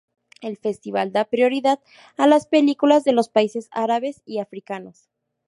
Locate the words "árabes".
3.71-4.23